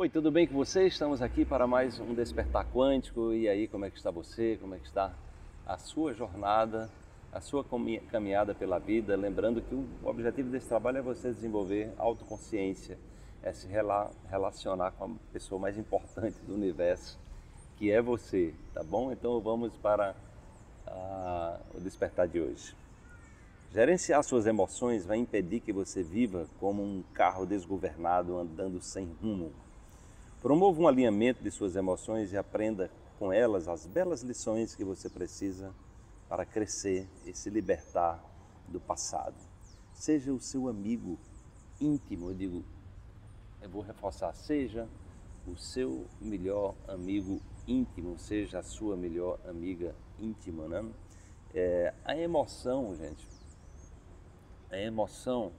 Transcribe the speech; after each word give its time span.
Oi, 0.00 0.08
tudo 0.08 0.30
bem 0.30 0.46
com 0.46 0.54
você? 0.54 0.86
Estamos 0.86 1.20
aqui 1.20 1.44
para 1.44 1.66
mais 1.66 1.98
um 1.98 2.14
Despertar 2.14 2.64
Quântico. 2.72 3.34
E 3.34 3.48
aí, 3.48 3.66
como 3.66 3.84
é 3.84 3.90
que 3.90 3.96
está 3.96 4.12
você? 4.12 4.56
Como 4.60 4.72
é 4.72 4.78
que 4.78 4.86
está 4.86 5.12
a 5.66 5.76
sua 5.76 6.14
jornada, 6.14 6.88
a 7.32 7.40
sua 7.40 7.66
caminhada 8.08 8.54
pela 8.54 8.78
vida? 8.78 9.16
Lembrando 9.16 9.60
que 9.60 9.74
o 9.74 9.88
objetivo 10.04 10.50
desse 10.50 10.68
trabalho 10.68 10.98
é 10.98 11.02
você 11.02 11.32
desenvolver 11.32 11.92
autoconsciência, 11.98 12.96
é 13.42 13.52
se 13.52 13.66
relacionar 14.30 14.92
com 14.92 15.04
a 15.06 15.10
pessoa 15.32 15.60
mais 15.60 15.76
importante 15.76 16.38
do 16.46 16.54
universo, 16.54 17.18
que 17.76 17.90
é 17.90 18.00
você, 18.00 18.54
tá 18.72 18.84
bom? 18.84 19.10
Então 19.10 19.40
vamos 19.40 19.76
para 19.78 20.14
uh, 20.86 21.76
o 21.76 21.80
despertar 21.80 22.28
de 22.28 22.38
hoje. 22.38 22.72
Gerenciar 23.72 24.22
suas 24.22 24.46
emoções 24.46 25.04
vai 25.04 25.16
impedir 25.16 25.58
que 25.58 25.72
você 25.72 26.04
viva 26.04 26.46
como 26.60 26.84
um 26.84 27.02
carro 27.12 27.44
desgovernado 27.44 28.38
andando 28.38 28.80
sem 28.80 29.04
rumo 29.20 29.52
Promova 30.40 30.80
um 30.80 30.86
alinhamento 30.86 31.42
de 31.42 31.50
suas 31.50 31.74
emoções 31.74 32.32
e 32.32 32.36
aprenda 32.36 32.88
com 33.18 33.32
elas 33.32 33.66
as 33.66 33.86
belas 33.86 34.22
lições 34.22 34.72
que 34.72 34.84
você 34.84 35.10
precisa 35.10 35.74
para 36.28 36.46
crescer 36.46 37.08
e 37.26 37.34
se 37.34 37.50
libertar 37.50 38.22
do 38.68 38.78
passado. 38.78 39.34
Seja 39.92 40.32
o 40.32 40.40
seu 40.40 40.68
amigo 40.68 41.18
íntimo, 41.80 42.30
eu 42.30 42.34
digo, 42.34 42.64
eu 43.60 43.68
vou 43.68 43.82
reforçar, 43.82 44.32
seja 44.32 44.88
o 45.44 45.56
seu 45.56 46.06
melhor 46.20 46.76
amigo 46.86 47.40
íntimo, 47.66 48.16
seja 48.16 48.60
a 48.60 48.62
sua 48.62 48.96
melhor 48.96 49.40
amiga 49.44 49.92
íntima, 50.20 50.68
né? 50.68 50.88
É, 51.52 51.92
a 52.04 52.16
emoção, 52.16 52.94
gente, 52.94 53.26
a 54.70 54.78
emoção 54.78 55.50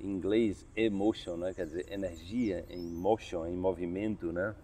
em 0.00 0.06
inglês 0.06 0.66
emotion, 0.76 1.36
né? 1.36 1.52
quer 1.54 1.66
dizer 1.66 1.90
energia 1.90 2.64
em 2.68 2.82
motion, 2.82 3.46
em 3.46 3.56
movimento, 3.56 4.32
né? 4.32 4.54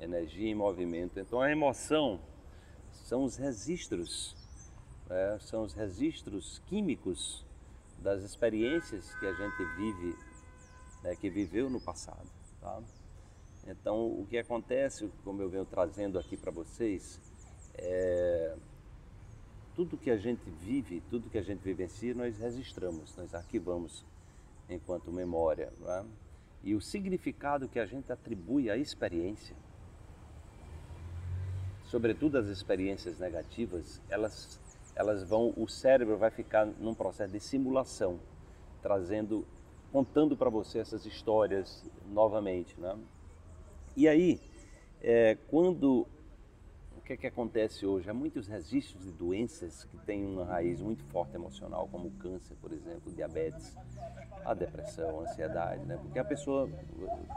energia 0.00 0.48
em 0.48 0.54
movimento. 0.54 1.18
Então 1.18 1.40
a 1.40 1.50
emoção 1.50 2.20
são 2.92 3.24
os 3.24 3.36
registros, 3.36 4.36
né? 5.08 5.38
são 5.40 5.62
os 5.62 5.72
registros 5.72 6.60
químicos 6.66 7.44
das 7.98 8.22
experiências 8.22 9.14
que 9.16 9.26
a 9.26 9.32
gente 9.32 9.64
vive, 9.76 10.16
né? 11.02 11.16
que 11.16 11.28
viveu 11.28 11.68
no 11.68 11.80
passado. 11.80 12.28
Tá? 12.60 12.80
Então 13.66 14.06
o 14.06 14.26
que 14.26 14.38
acontece, 14.38 15.10
como 15.24 15.42
eu 15.42 15.48
venho 15.48 15.64
trazendo 15.64 16.18
aqui 16.18 16.36
para 16.36 16.50
vocês, 16.50 17.20
é 17.74 18.56
tudo 19.78 19.96
que 19.96 20.10
a 20.10 20.16
gente 20.16 20.42
vive, 20.50 21.00
tudo 21.08 21.30
que 21.30 21.38
a 21.38 21.42
gente 21.42 21.60
vivencia, 21.60 22.12
nós 22.12 22.36
registramos, 22.36 23.14
nós 23.16 23.32
arquivamos 23.32 24.04
enquanto 24.68 25.10
memória. 25.10 25.72
É? 25.86 26.04
E 26.62 26.74
o 26.74 26.80
significado 26.80 27.68
que 27.68 27.78
a 27.78 27.86
gente 27.86 28.12
atribui 28.12 28.70
à 28.70 28.76
experiência, 28.76 29.56
sobretudo 31.84 32.36
as 32.36 32.46
experiências 32.48 33.18
negativas, 33.18 34.00
elas, 34.08 34.60
elas 34.94 35.22
vão, 35.22 35.52
o 35.56 35.68
cérebro 35.68 36.16
vai 36.16 36.30
ficar 36.30 36.66
num 36.66 36.94
processo 36.94 37.32
de 37.32 37.40
simulação, 37.40 38.18
trazendo, 38.82 39.46
contando 39.92 40.36
para 40.36 40.50
você 40.50 40.78
essas 40.78 41.06
histórias 41.06 41.84
novamente. 42.10 42.78
Né? 42.78 42.96
E 43.96 44.06
aí, 44.08 44.40
é, 45.00 45.36
quando 45.48 46.06
que 47.08 47.14
é 47.14 47.16
que 47.16 47.26
acontece 47.26 47.86
hoje? 47.86 48.10
Há 48.10 48.12
muitos 48.12 48.46
registros 48.46 49.02
de 49.02 49.12
doenças 49.12 49.82
que 49.84 49.96
têm 49.96 50.26
uma 50.26 50.44
raiz 50.44 50.78
muito 50.82 51.02
forte 51.04 51.34
emocional, 51.34 51.88
como 51.90 52.08
o 52.08 52.10
câncer, 52.10 52.54
por 52.60 52.70
exemplo, 52.70 53.10
diabetes, 53.10 53.74
a 54.44 54.52
depressão, 54.52 55.20
a 55.20 55.22
ansiedade, 55.22 55.86
né? 55.86 55.96
Porque 55.96 56.18
a 56.18 56.24
pessoa 56.24 56.68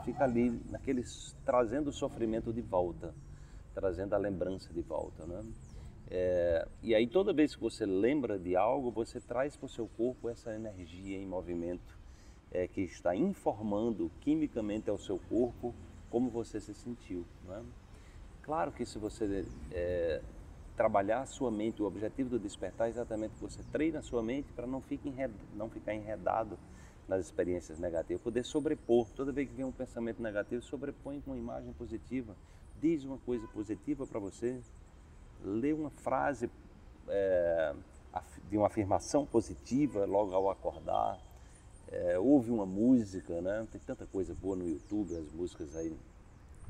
fica 0.03 0.25
ali 0.25 0.61
naqueles 0.69 1.33
trazendo 1.45 1.89
o 1.89 1.93
sofrimento 1.93 2.51
de 2.51 2.59
volta, 2.59 3.15
trazendo 3.73 4.13
a 4.13 4.17
lembrança 4.17 4.73
de 4.73 4.81
volta, 4.81 5.25
né? 5.25 5.41
É, 6.09 6.67
e 6.83 6.93
aí 6.93 7.07
toda 7.07 7.31
vez 7.31 7.55
que 7.55 7.61
você 7.61 7.85
lembra 7.85 8.37
de 8.37 8.57
algo, 8.57 8.91
você 8.91 9.21
traz 9.21 9.55
para 9.55 9.67
o 9.67 9.69
seu 9.69 9.87
corpo 9.87 10.27
essa 10.27 10.53
energia 10.53 11.17
em 11.17 11.25
movimento 11.25 11.97
é, 12.51 12.67
que 12.67 12.81
está 12.81 13.15
informando 13.15 14.11
quimicamente 14.19 14.89
ao 14.89 14.97
seu 14.97 15.17
corpo 15.29 15.73
como 16.09 16.29
você 16.29 16.59
se 16.59 16.73
sentiu, 16.73 17.25
né? 17.47 17.63
Claro 18.43 18.71
que 18.71 18.85
se 18.85 18.97
você 18.97 19.45
é, 19.71 20.21
trabalhar 20.75 21.21
a 21.21 21.25
sua 21.25 21.51
mente, 21.51 21.81
o 21.81 21.85
objetivo 21.85 22.29
do 22.29 22.39
despertar 22.39 22.87
é 22.87 22.89
exatamente 22.89 23.35
que 23.35 23.41
você 23.41 23.61
treine 23.71 23.97
a 23.97 24.01
sua 24.01 24.23
mente 24.23 24.51
para 24.53 24.65
não, 24.65 24.81
não 25.55 25.69
ficar 25.69 25.93
enredado 25.93 26.57
nas 27.07 27.25
experiências 27.25 27.77
negativas, 27.77 28.21
poder 28.21 28.43
sobrepor. 28.43 29.07
Toda 29.15 29.31
vez 29.31 29.49
que 29.49 29.55
vem 29.55 29.65
um 29.65 29.71
pensamento 29.71 30.21
negativo, 30.21 30.61
sobrepõe 30.61 31.21
com 31.21 31.31
uma 31.31 31.37
imagem 31.37 31.73
positiva. 31.73 32.35
Diz 32.81 33.03
uma 33.03 33.17
coisa 33.19 33.45
positiva 33.47 34.07
para 34.07 34.19
você, 34.19 34.59
lê 35.43 35.71
uma 35.71 35.89
frase 35.89 36.49
é, 37.07 37.75
de 38.49 38.57
uma 38.57 38.67
afirmação 38.67 39.25
positiva 39.25 40.05
logo 40.05 40.33
ao 40.33 40.49
acordar, 40.49 41.19
é, 41.91 42.17
ouve 42.17 42.49
uma 42.49 42.65
música, 42.65 43.41
né? 43.41 43.67
Tem 43.71 43.81
tanta 43.85 44.05
coisa 44.05 44.33
boa 44.33 44.55
no 44.55 44.67
YouTube, 44.67 45.15
as 45.15 45.31
músicas 45.31 45.75
aí 45.75 45.95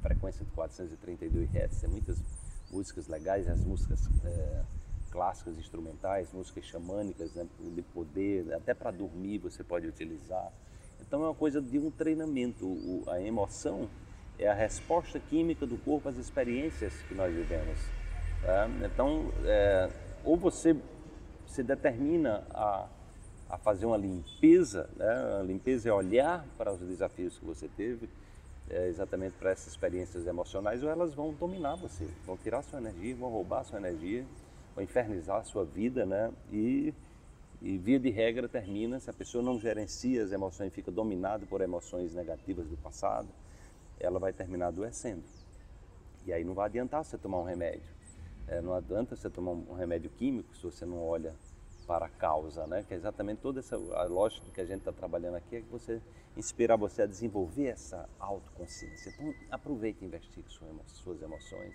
frequência 0.02 0.44
de 0.44 0.52
432 0.52 1.50
Hz, 1.50 1.82
tem 1.82 1.90
muitas 1.90 2.18
músicas 2.72 3.08
legais, 3.08 3.48
as 3.48 3.64
músicas 3.64 4.08
é, 4.26 4.64
clássicas, 5.12 5.58
instrumentais, 5.58 6.32
músicas 6.32 6.66
xamânicas, 6.66 7.34
né, 7.34 7.46
de 7.60 7.82
poder, 7.82 8.54
até 8.54 8.74
para 8.74 8.92
dormir 8.92 9.38
você 9.40 9.64
pode 9.64 9.88
utilizar. 9.88 10.52
Então 11.02 11.24
é 11.24 11.28
uma 11.28 11.36
coisa 11.36 11.62
de 11.62 11.78
um 11.78 11.92
treinamento. 11.92 12.66
O, 12.66 13.04
a 13.08 13.22
emoção 13.22 13.90
é 14.40 14.48
a 14.48 14.54
resposta 14.54 15.20
química 15.20 15.66
do 15.66 15.78
corpo 15.78 16.10
às 16.10 16.18
experiências 16.18 16.94
que 17.08 17.14
nós 17.14 17.34
vivemos. 17.34 17.78
Tá? 18.42 18.68
Então, 18.86 19.32
é, 19.44 19.90
ou 20.24 20.38
você 20.38 20.76
se 21.48 21.62
determina 21.62 22.44
a, 22.52 22.88
a 23.50 23.58
fazer 23.58 23.86
uma 23.86 23.98
limpeza, 23.98 24.90
né? 24.96 25.40
a 25.40 25.44
limpeza 25.44 25.90
é 25.90 25.94
olhar 25.94 26.46
para 26.58 26.72
os 26.72 26.80
desafios 26.80 27.38
que 27.38 27.46
você 27.46 27.68
teve, 27.68 28.10
é, 28.72 28.88
exatamente 28.88 29.34
para 29.34 29.52
essas 29.52 29.68
experiências 29.68 30.26
emocionais, 30.26 30.82
ou 30.82 30.90
elas 30.90 31.14
vão 31.14 31.34
dominar 31.34 31.76
você, 31.76 32.06
vão 32.26 32.38
tirar 32.38 32.62
sua 32.64 32.80
energia, 32.80 33.16
vão 33.16 33.30
roubar 33.30 33.66
sua 33.66 33.78
energia, 33.78 34.26
vão 34.74 34.84
infernizar 34.84 35.44
sua 35.46 35.66
vida, 35.66 36.06
né? 36.06 36.32
E, 36.52 36.94
e 37.62 37.78
via 37.78 38.00
de 38.00 38.10
regra 38.10 38.48
termina, 38.48 39.00
se 39.00 39.10
a 39.10 39.14
pessoa 39.14 39.44
não 39.44 39.60
gerencia 39.60 40.24
as 40.24 40.32
emoções 40.32 40.74
fica 40.74 40.90
dominada 40.90 41.46
por 41.46 41.60
emoções 41.62 42.14
negativas 42.14 42.68
do 42.68 42.78
passado, 42.78 43.28
ela 44.00 44.20
vai 44.20 44.32
terminar 44.32 44.68
adoecendo. 44.68 45.24
E 46.26 46.32
aí 46.32 46.44
não 46.44 46.54
vai 46.54 46.68
adiantar 46.68 47.04
você 47.04 47.18
tomar 47.18 47.40
um 47.40 47.44
remédio. 47.44 47.92
É, 48.48 48.62
não 48.62 48.74
adianta 48.74 49.16
você 49.16 49.30
tomar 49.30 49.52
um 49.52 49.74
remédio 49.74 50.10
químico 50.10 50.56
se 50.56 50.64
você 50.64 50.86
não 50.86 51.04
olha 51.04 51.34
para 51.92 52.06
a 52.06 52.10
causa, 52.10 52.66
né? 52.68 52.86
Que 52.88 52.94
é 52.94 52.98
exatamente 52.98 53.42
toda 53.42 53.60
essa 53.60 53.76
a 53.76 54.04
lógica 54.06 54.50
que 54.54 54.62
a 54.62 54.66
gente 54.66 54.78
está 54.78 54.94
trabalhando 54.94 55.36
aqui 55.36 55.58
é 55.58 55.60
que 55.60 55.68
você 55.68 56.02
inspirar 56.38 56.78
você 56.78 57.02
a 57.02 57.06
desenvolver 57.06 57.68
essa 57.68 58.08
autoconsciência. 58.18 59.10
Então 59.10 59.34
aproveite 59.52 60.02
e 60.02 60.08
investigue 60.08 60.48
suas 60.88 61.22
emoções. 61.22 61.74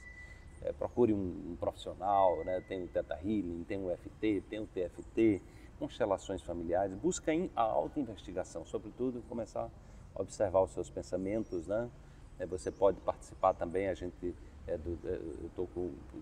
É, 0.63 0.73
procure 0.73 1.13
um, 1.13 1.51
um, 1.51 1.57
profissional, 1.61 2.43
né? 2.45 2.63
Tem 2.67 2.83
o 2.83 2.89
Teta 2.89 3.15
Healing, 3.23 3.63
tem 3.69 3.77
o 3.85 3.95
FT, 3.95 4.43
tem 4.49 4.59
o 4.59 4.67
TFT, 4.67 5.43
constelações 5.79 6.41
familiares. 6.41 6.97
Busca 6.97 7.31
a 7.55 7.61
auto-investigação, 7.61 8.65
sobretudo 8.65 9.23
começar 9.29 9.71
a 10.15 10.23
observar 10.23 10.63
os 10.63 10.71
seus 10.71 10.89
pensamentos, 10.89 11.67
né? 11.67 11.91
É, 12.39 12.47
você 12.47 12.71
pode 12.71 12.99
participar 13.03 13.53
também, 13.53 13.89
a 13.89 13.95
gente 13.95 14.35
é 14.67 14.77
do, 14.77 14.99
é, 15.05 15.15
eu 15.15 15.47
estou 15.47 15.69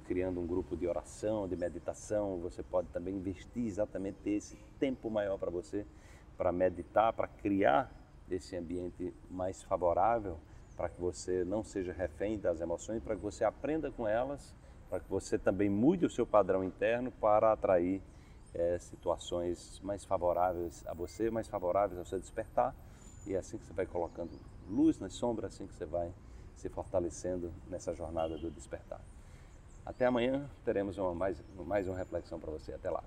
criando 0.06 0.40
um 0.40 0.46
grupo 0.46 0.76
de 0.76 0.86
oração, 0.86 1.48
de 1.48 1.56
meditação. 1.56 2.38
Você 2.38 2.62
pode 2.62 2.88
também 2.88 3.14
investir 3.14 3.66
exatamente 3.66 4.28
esse 4.28 4.56
tempo 4.78 5.10
maior 5.10 5.38
para 5.38 5.50
você, 5.50 5.86
para 6.36 6.52
meditar, 6.52 7.12
para 7.12 7.26
criar 7.26 7.90
esse 8.30 8.56
ambiente 8.56 9.14
mais 9.30 9.62
favorável, 9.62 10.38
para 10.76 10.88
que 10.88 11.00
você 11.00 11.44
não 11.44 11.62
seja 11.62 11.92
refém 11.92 12.38
das 12.38 12.60
emoções, 12.60 13.02
para 13.02 13.14
que 13.14 13.22
você 13.22 13.44
aprenda 13.44 13.90
com 13.90 14.06
elas, 14.06 14.54
para 14.90 15.00
que 15.00 15.08
você 15.08 15.38
também 15.38 15.70
mude 15.70 16.04
o 16.04 16.10
seu 16.10 16.26
padrão 16.26 16.62
interno 16.64 17.10
para 17.12 17.52
atrair 17.52 18.02
é, 18.52 18.78
situações 18.78 19.80
mais 19.82 20.04
favoráveis 20.04 20.84
a 20.86 20.94
você, 20.94 21.30
mais 21.30 21.48
favoráveis 21.48 21.98
ao 21.98 22.04
seu 22.04 22.18
despertar. 22.18 22.74
E 23.26 23.34
é 23.34 23.38
assim 23.38 23.56
que 23.56 23.64
você 23.64 23.72
vai 23.72 23.86
colocando 23.86 24.30
luz 24.68 24.98
nas 24.98 25.14
sombras, 25.14 25.54
assim 25.54 25.66
que 25.66 25.74
você 25.74 25.86
vai 25.86 26.12
se 26.56 26.68
fortalecendo 26.68 27.52
nessa 27.68 27.94
jornada 27.94 28.36
do 28.38 28.50
despertar. 28.50 29.00
Até 29.84 30.06
amanhã 30.06 30.48
teremos 30.64 30.96
uma 30.96 31.14
mais, 31.14 31.42
mais 31.66 31.86
uma 31.86 31.96
reflexão 31.96 32.40
para 32.40 32.50
você. 32.50 32.72
Até 32.72 32.90
lá. 32.90 33.02